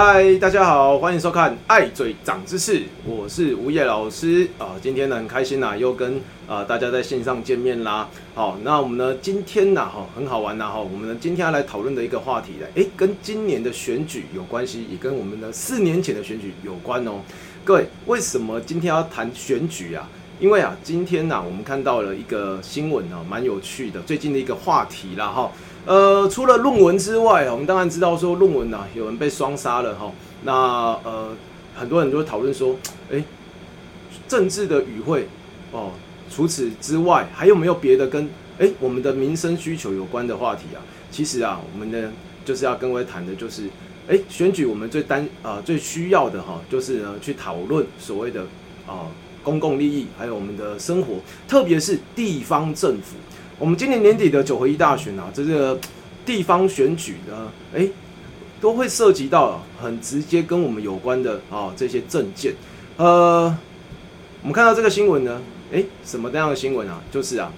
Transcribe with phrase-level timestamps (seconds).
[0.00, 4.76] 嗨，大家好，欢迎收看《爱嘴长知识》，我是吴叶老师啊。
[4.80, 8.08] 今天呢很开心呐，又跟啊大家在线上见面啦。
[8.32, 17.14] 好，那我们呢今天呢哈很好玩呐哈，我们呢今天要来讨论的一个话题呢，诶，跟今年的选举有关系，也跟我们的四年前的选举有关哦。
[17.64, 20.08] 各位，为什么今天要谈选举啊？
[20.40, 25.50] 因为啊，今天呢我们看到了一个新闻哦，蛮有趣的，最近的一个话题啦哈。
[25.84, 30.12] 呃，除了论文之外，我们当然知道说论文呢，有人被双杀了哈。
[30.44, 30.52] 那
[31.02, 31.30] 呃，
[31.74, 32.76] 很多人就讨论说，
[33.10, 33.20] 哎，
[34.28, 35.26] 政治的与会
[35.72, 35.90] 哦，
[36.30, 38.28] 除此之外，还有没有别的跟
[38.60, 40.78] 哎我们的民生需求有关的话题啊？
[41.10, 42.12] 其实啊，我们呢
[42.44, 43.68] 就是要跟各位谈的就是，
[44.08, 48.42] 哎，选举我们最担啊最需要的哈，就是呢去讨论所谓的
[48.86, 49.10] 啊
[49.48, 51.14] 公共利益，还有我们的生活，
[51.48, 53.16] 特别是地方政府。
[53.58, 55.78] 我们今年年底的九合一大选啊，这个
[56.26, 57.88] 地方选举呢，哎，
[58.60, 62.52] 都会涉及到很直接跟我们有关的啊这些证件。
[62.98, 63.56] 呃，
[64.42, 65.40] 我们看到这个新闻呢，
[65.72, 67.00] 哎，什么样的新闻啊？
[67.10, 67.50] 就是啊，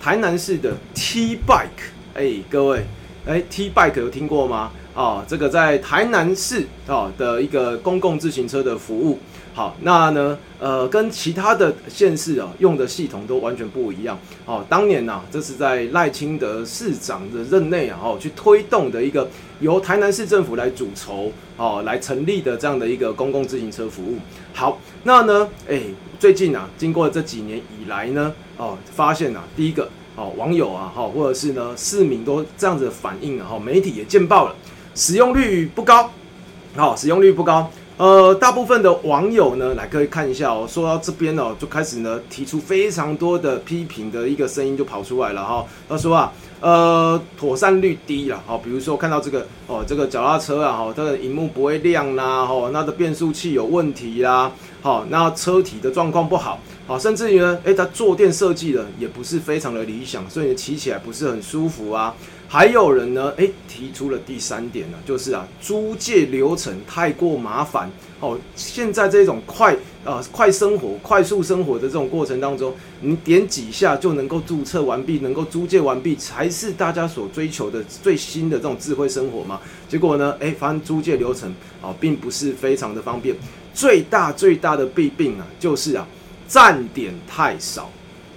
[0.00, 2.84] 台南市的 T Bike，哎，各位，
[3.26, 4.70] 哎，T Bike 有听过吗？
[4.94, 9.18] 啊，这个在台南市啊的一个公共自行车的服务。
[9.54, 14.18] 好，那呢，呃，跟其他的县市啊用的系统都完全不一样。
[14.46, 19.28] 哦，当年呐，这是在赖清德市长的任内啊，哦，去推动的一个
[19.60, 24.16] 由台南市政府来主筹，哦，来成立的这样的一个公共自行车服务。
[24.54, 25.82] 好，那呢，哎，
[26.18, 34.54] 最近啊，经过这几年以来呢，哦，发现啊，第一个，哦，网友啊，哈，或者是呢，市民都这样子反映啊，哈，媒体也见报了，
[34.94, 36.10] 使用率不高，
[36.74, 37.70] 好，使用率不高。
[37.98, 40.66] 呃，大部分的网友呢，来可以看一下哦。
[40.68, 45.64] 说到这边哦，就开始呢提出非常多的批评的一个声音就跑出来了哈。
[45.88, 48.58] 他说啊，呃，妥善率低了哈。
[48.64, 54.50] 比如说看到这个哦，这个脚踏车啊，哈，它的荧幕不会亮啦，哈，那的变速器有问题啦，
[54.80, 62.14] 好，那车体的状况不好，好，甚至于呢，诶，它坐垫设计的也不是非常的理想，所以骑起来不是很舒服啊。
[62.52, 67.90] 还有人呢，诶，提出了第三点呢，就是啊，租借流程太过麻烦
[68.20, 68.38] 哦。
[68.54, 69.74] 现在这种快
[70.04, 79.58] 啊快生活、快速生活的这种过程当中，你点几下就能够注册完毕，能够租借完毕，才是大家所追求的最新的这种智慧生活嘛？
[79.88, 83.34] 结果呢，诶，发现租借流程啊，并不是非常的方便。
[83.72, 86.06] 最大最大的弊病啊，就是啊，
[86.46, 87.90] 站点太少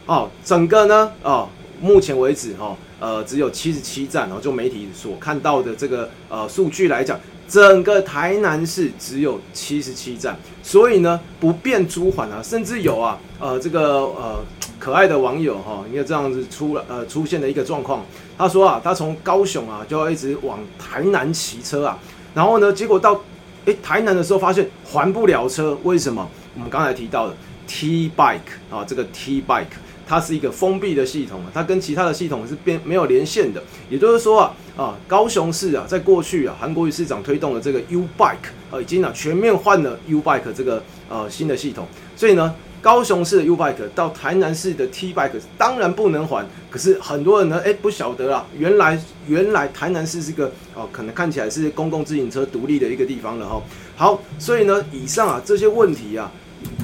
[0.05, 0.31] 哦。
[0.45, 1.49] 整个呢，哦，
[1.81, 2.75] 目前为止哈。
[2.97, 14.39] 呃，只有七十七站，然后就媒体所看到的这个呃数据来讲，整个台南市只有七十七站，所以呢不便租还啊，甚至有啊呃这个呃
[14.79, 18.03] 可爱的网友哈，应该这样子出了呃出现的一个状况，
[18.37, 21.99] 他说啊，他从高雄啊就要一直往台南骑车啊，
[22.33, 23.21] 然后呢结果到
[23.65, 26.25] 诶台南的时候发现还不了车，为什么？
[26.55, 27.35] 我们刚才提到的
[27.67, 28.39] T bike
[28.71, 29.65] 啊，这个 T bike。
[30.07, 33.61] 它是一个封闭的系统啊，它跟其他的系统是变没有连线的。
[33.89, 41.87] 也就是说啊，啊高雄市啊，在过去啊，韩国瑜市长推动了这个 U Bike 啊，已经啊全面换了 U Bike 这个呃新的系统。
[42.15, 46.45] 所以呢，高雄市的 U Bike 到台南市的 T Bike 当然不能还。
[46.69, 53.61] 可是很多人呢，哎不晓得啊，原来原来台南市是个哦，可能看起来是公共自行车独立的一个地方了哈。
[53.95, 56.31] 好，所以呢，以上啊这些问题啊。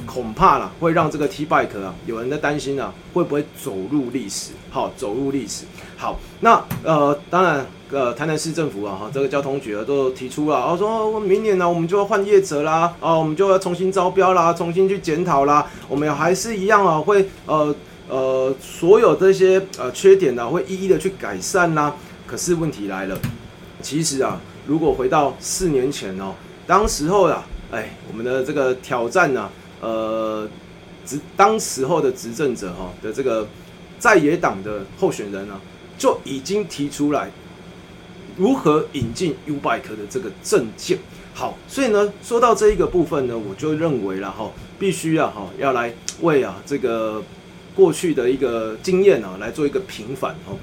[0.06, 4.52] 恐怕啦，会让这个 T bike 啊，有人在担心啊，会不会走入历史？
[4.70, 5.64] 好，走入历史。
[5.96, 17.74] 好，那呃，当然，呃，台南市政府啊，哈，这个交通局啊，都提出了，啊，说明年呢，我们就要换业者啦，啊，我们就要重新招标啦，重新去检讨啦，我们还是一样啊，会呃
[18.08, 21.94] 呃，所有这些呃缺点呢，会一一的去改善啦。
[22.26, 23.16] 可是问题来了，
[23.80, 26.34] 其实啊，如果回到四年前哦，
[26.66, 29.48] 当时候啊，哎，我们的这个挑战呢？
[29.82, 30.48] 呃，
[31.04, 33.48] 执当时候的执政者哈的这个
[33.98, 35.60] 在野党的候选人呢，
[35.98, 37.28] 就已经提出来
[38.36, 40.98] 如何引进 U Bike 的这个政见。
[41.34, 47.20] 好，所以呢，说到这一个部分呢，我就认为了哈，必须要哈要来为啊这个
[47.74, 50.56] 过去的一个经验啊来做一个平反哦。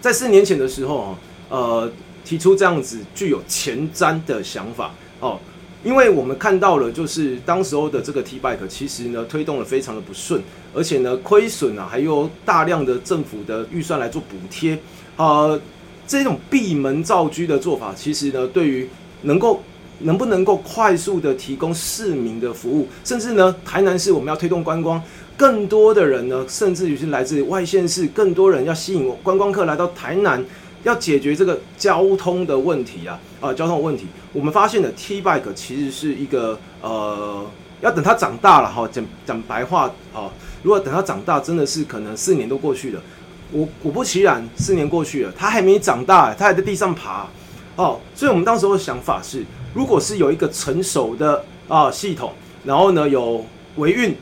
[0.00, 1.18] 在四年前的时候啊，
[1.48, 1.92] 呃，
[2.24, 5.38] 提出这样子具有前瞻的想法哦。
[5.84, 10.40] 因为我们看到了，就是当时候的这个 T bike，其实呢推动的非常的不顺，
[10.72, 14.78] 而且呢亏损啊，还有大量的政府的预算来做补贴，
[15.16, 15.60] 呃，
[16.06, 18.88] 这种闭门造车的做法，其实呢对于
[19.22, 19.60] 能够
[19.98, 25.02] 能不能够快速的提供市民的服务，甚至呢台南市我们要推动观光，
[25.36, 30.44] 更多的人呢，甚至于是来自外县市，更多人要吸引观光客来到台南。
[30.82, 37.44] 要解决这个交通的问题啊，啊，交通的问题，我们发现了 T bike 其实是一个呃，
[37.80, 40.30] 要等它长大了哈，讲讲白话啊，
[40.62, 43.00] 如果等它长大，真的是可能四年都过去了。
[43.50, 47.28] 我果不其然，四年过去了，它还没长大，它还在地上爬
[47.76, 48.00] 哦。
[48.14, 49.44] 所以我们当时的想法是，
[49.74, 52.32] 如果是有一个成熟的啊系统，
[52.64, 53.44] 然后呢有
[53.76, 54.16] 维运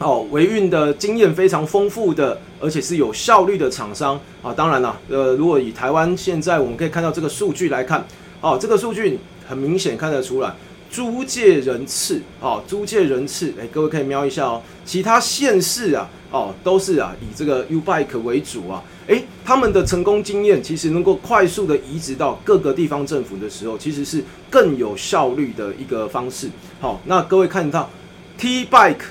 [0.00, 4.50] 哦，维运的经验非常丰富的，而且是有效率的厂商啊。
[4.52, 8.02] 当然了，呃，如果以台湾现在我们可以看到这个数据来看，
[8.40, 10.54] 哦，这个数据很明显看得出来。
[10.90, 14.60] 租借人次哦，租借人次，哎，各位可以瞄一下哦。
[14.84, 18.82] 其他县市啊，哦，都是啊，以这个 U Bike 为主啊。
[19.06, 26.48] 哎，他们的成功经验其实能够快速的移植到各个地方政府的时候，其实是更有效率的一个方式。
[26.80, 27.88] 好，那各位看到
[28.36, 29.04] T Bike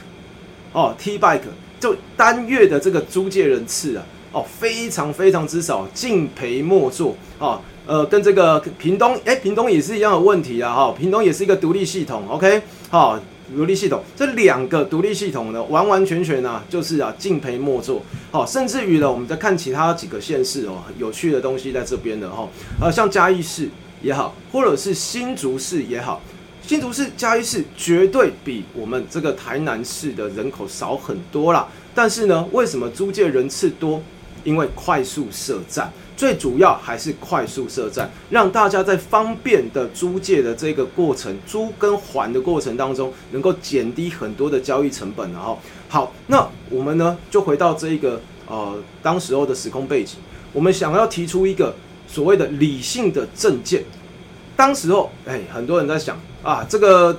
[0.73, 1.41] 哦，T Bike
[1.79, 7.61] 就单月的这个租借人次啊，哦，非常非常之少，敬陪末座啊。
[7.87, 12.61] 呃，跟这个屏东，哎，屏东也是一样的问题啊，哈，屏东也是一个独立系统，OK，
[12.91, 13.19] 好，
[13.55, 22.47] 独立系统，这两个独立系统呢，完完全全呢，就是啊，敬陪末座，好，甚至于呢，我们在看其他几个县市哦，有趣的东西在这边的哈，
[22.79, 23.67] 呃，像嘉义市
[24.03, 26.21] 也好，或者是新竹市也好，
[26.69, 33.99] 新竹市、嘉义市绝对比我们这个台南市的人口少很多啦，但是呢，为什么租借人次多？
[34.43, 35.91] 因为快速设站。
[36.15, 45.31] 最主要还是快速设站，让大家在方便的租借的这个过程，租跟还的过程当中，能够减低很多的交易成本。
[45.33, 45.57] 然后，
[45.87, 50.17] 好，那我们呢就回到这一个呃当时候的时空背景，
[50.53, 51.73] 我们想要提出一个
[52.07, 53.83] 所谓的理性的证件。
[54.59, 57.17] 当时候，哎，很多人在想啊，这个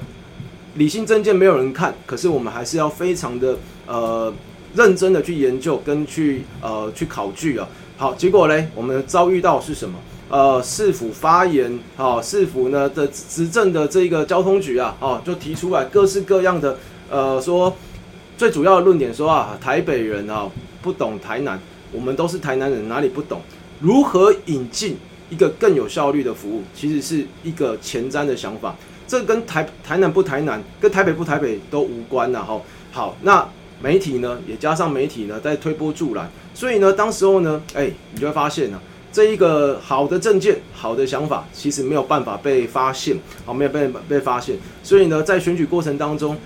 [0.75, 3.57] 理性证件没有人看，可是我们还是要非常的
[3.87, 4.31] 呃
[4.75, 7.67] 认真的去研究跟去呃去考据啊。
[7.97, 9.99] 好，结果嘞，我们遭遇到是什么？
[10.29, 16.77] 呃，市府发言，好，市府呢的执政的这个交通局啊，哦，就提出来各式各样的，
[17.09, 17.75] 呃，说
[18.37, 20.47] 最主要的论点说啊，台北人啊
[20.83, 21.59] 不懂台南，
[21.91, 23.41] 我们都是台南人，哪里不懂？
[23.81, 24.99] 如何引进
[25.31, 32.61] 一个更有效率的服务，其实是一个前瞻的想法，这跟台台南不台南，跟台北不台北都无关呐，哈。
[32.93, 33.49] 好，那。
[33.83, 38.79] 媒体呢，也加上媒体呢，在推波助澜，所以呢，当时候呢，哎，你就会发现呢，
[39.11, 43.17] 这一个好的证件、好的想法，其实没有办法被发现，
[43.47, 46.37] 好，没有被被发现，所以呢，在选举过程当中，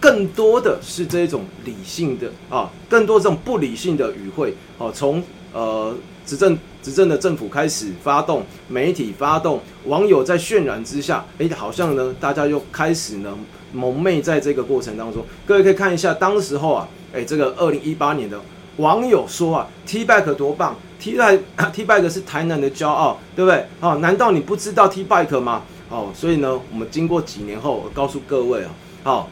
[0.00, 5.94] 更多的是这种理性的啊，更多这种不理性的语汇，哦，从呃
[6.26, 13.34] 执政执政的政府开始发动媒体发动网友在渲染之下，哎，好像呢，大家又开始呢。
[13.74, 18.38] 蒙昧在这个过程当中，各位可以看一下，当时候啊，哎，这个二零一八年的
[18.76, 21.40] 网友说啊，Tback 多棒，T bike
[21.72, 23.64] T bike 是台南的骄傲，对不对？
[23.80, 25.62] 哦，难道你不知道 Tback 吗？
[25.88, 28.70] 哦，所以呢，我们经过几年后，我告诉各位啊，
[29.04, 29.26] 哦，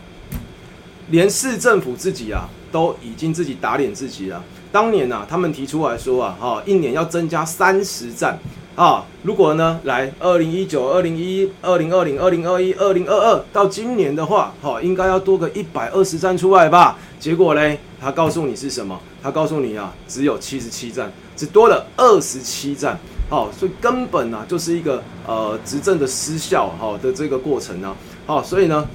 [1.11, 4.43] 连市政府自己啊，都已经自己打脸自己了。
[4.72, 8.38] 当年啊，他们提出来说啊，哈，一年要增加三十站。
[8.76, 16.96] 啊，如果呢，来二零一九、二零一、二零二零、二零二一、二零二二到今年的话，好，应该要多个一百二十站出来吧？
[17.19, 18.99] 结果嘞，他告诉你是什么？
[19.22, 22.98] 他告诉你啊，只有七十七站，只多了二十七站。
[23.29, 27.94] 好，所以根本呢，就是一个呃执政的失效哈的这个过程呢。
[28.24, 28.89] 好，所以呢，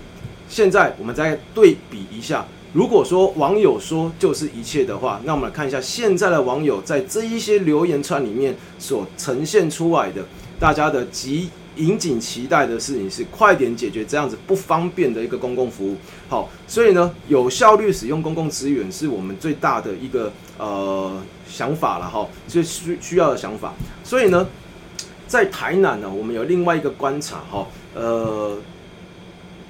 [0.50, 2.44] 现在我们再对比一下。
[2.75, 10.25] 如果说网友说就是一切的话，那我们来看一下现在的网友在这一些留言串里面所呈现出来的，
[10.60, 15.96] 大家的极引颈期待的事情是快点解决这样子不方便的一个公共服务。
[16.27, 23.74] 好，所以呢，有效率使用公共资源是我们最大的一个呃想法了哈，最需需要的想法。
[24.03, 24.46] 所以呢，
[25.25, 28.58] 在台南呢，我们有另外一个观察哈，呃。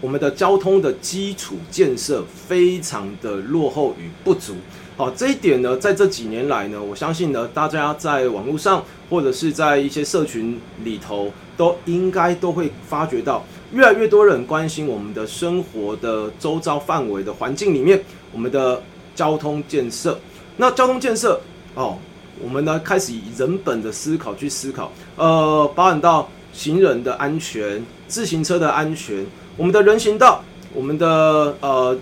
[0.06, 4.54] 我们的交通的基础建设非常的落后与不足，
[4.96, 13.44] 好，这一点呢，在这几年来呢，我相信呢，大家在网络上或者是在一些社群里头，都应该都会发觉到，
[13.74, 18.00] 越来越多人关心我们的生活的周遭范围的环境里面，
[18.32, 18.84] 我们的
[19.16, 20.20] 交通建设。
[20.58, 21.42] 那交通建设
[21.74, 21.98] 哦，
[22.40, 29.26] 我们呢开始以人本的思考去思考，呃，包含到行人的安全、自行车的安全。
[29.58, 30.44] 我们的人行道，
[30.74, 31.98] 我们的呃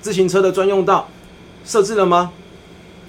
[0.00, 1.08] 自行车的专用道
[1.64, 2.32] 设置了吗？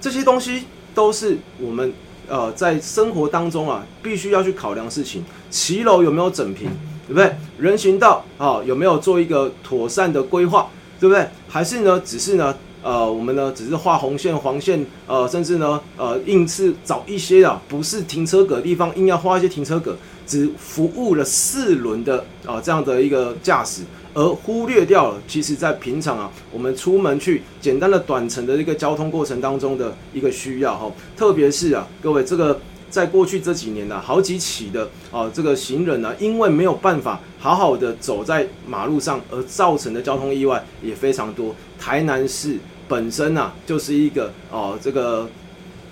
[0.02, 0.64] 这些东西
[0.96, 1.94] 都是我们
[2.28, 5.24] 呃在生活当中啊必须要去考量事情。
[5.52, 6.68] 骑楼有没有整平，
[7.08, 7.36] 对不对？
[7.60, 10.70] 人行道啊有没有做一个妥善的规划，
[11.00, 11.28] 对不对？
[11.48, 19.96] 还是呢只是呢呃，我们呢只是画红线、黄线，呃，甚至呢，呃，硬是找一些啊不是停车格的地方，硬要画一些停车格，
[20.26, 23.82] 只服务了四轮的啊这样的一个驾驶，
[24.14, 42.58] 而忽略掉了其实在平常啊，我们出门去简单的短程的一个交通过程当中的一个需要哈，特别是啊，各位这个在过去这几年呢，好几起的啊这个行人呢，因为没有办法好好的走在马路上而造成的交通意外也非常多，台南市。
[42.86, 45.28] 本身啊，就是一个哦，这个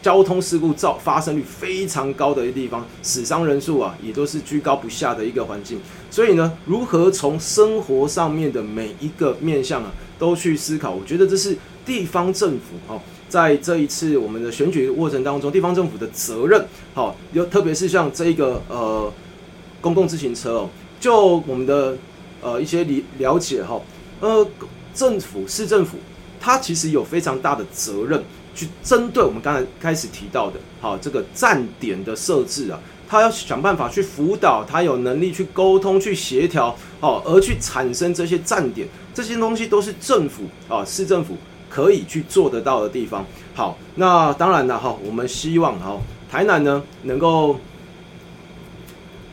[0.02, 5.80] 交通事故造发生率非常高的一个地方，死伤人数啊，也都是居高不下的一个环境。
[6.10, 11.56] 所以呢，如何从生活上面的每一个面向啊，都去思考，我觉得这是
[11.86, 16.66] 地方政府哦，在这一次我们的选举过程当中，地方政府的责任。
[16.94, 19.14] 好，有特别是像这一个呃
[19.80, 21.96] 公共自行车哦，就我们的
[22.42, 23.80] 呃一些理了解哈，
[24.20, 24.48] 呃，
[24.94, 25.98] 政府市政府。
[26.44, 28.20] 它其实有非常大的责任
[28.54, 41.38] 去针对我们刚才开始提到的，好这个站点的设置啊，他要想办法去辅导，他有能力去沟通、去协调，好而去产生这些站点，这些东西都是政府啊市政府
[41.70, 43.26] 可以去做得到的地方。
[43.54, 45.98] 好，那当然了哈，我们希望哈
[46.30, 47.58] 台南呢能够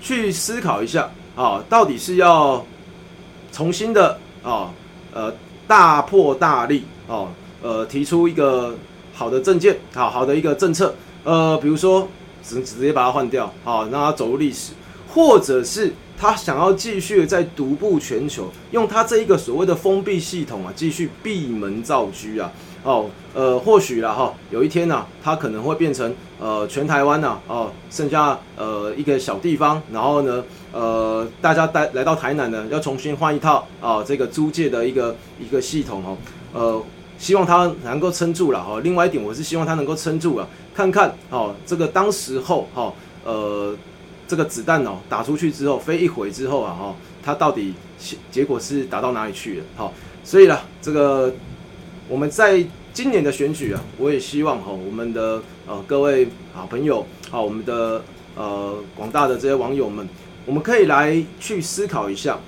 [0.01, 2.65] 去思考一下啊，到底是要
[3.53, 4.71] 重新的啊
[5.13, 5.33] 呃
[5.67, 6.85] 大破大立。
[7.09, 7.31] 哦，
[7.63, 8.77] 呃，提出一个
[9.19, 10.95] 好的政见，好好的一个政策，
[11.25, 12.07] 呃，比如说
[12.41, 14.75] 直直接把它换掉，好让它走入历史，
[15.13, 22.53] 或者是他想要继续在独步全球，用他这一个所谓的封闭系统啊，继续闭门造车啊，
[22.85, 36.17] 哦，呃，或许啦哈，有一天呢，他可能会变成呃全台湾呐，哦，剩下呃一个小地方，然后呢，呃，大家带来到台南呢，要重新换一套啊这个租借的一个一个系统哦，
[36.53, 36.83] 呃。
[37.19, 38.79] 希望他能够撑住了哈。
[38.81, 42.95] 另外一点，我是希望他能够撑住了，看看哦，这个当时候哈，
[43.25, 43.77] 呃，
[44.29, 47.75] 这个子弹哦打出去之后飞一回之后啊哈，他到底
[48.31, 49.65] 结果是打到哪里去了？
[49.77, 51.35] 好，所以呢，这个
[52.09, 58.01] 我们在今年的选举啊，我也希望哈，我们的呃各位好朋友好，我们的
[58.37, 60.09] 呃广大的这些网友们，
[60.47, 62.39] 我们可以来去思考一下，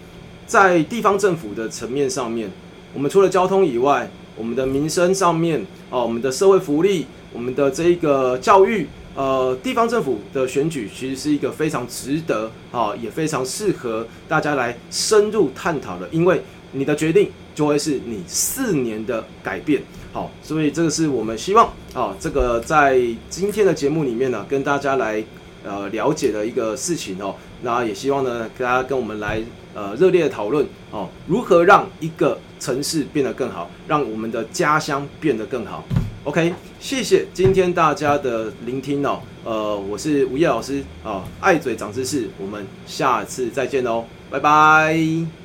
[0.46, 2.48] 在地方政府的层面上面，
[2.94, 4.08] 我们除了交通以外。
[4.36, 16.40] 我们的民生上面，哦，我们的社会福利，我们的这一个教育，呃，地方政府的选举其实是一个非常值得，啊，也非常适合大家来深入探讨的，因为
[16.72, 19.82] 你的决定就会是你四年的改变，
[20.12, 25.22] 好，所以这个是我们希望，啊，这个在今天的节目里面呢，跟大家来
[25.64, 29.42] 呃了解的一个事情哦，那也希望呢，大家跟我们来
[29.74, 32.38] 呃热烈的讨论，哦，如何让一个。
[32.60, 35.82] 城市变得更好，让我们的家乡变得更好。
[36.24, 39.20] OK，谢谢今天大家的聆听哦。
[39.42, 45.39] 呃，我是吴叶老师哦，爱嘴长知识，我们下次再见哦，拜拜。